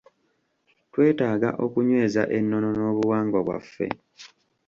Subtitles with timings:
[0.91, 3.87] Twetaaga okunyweza ennono n'obuwangwa bwaffe.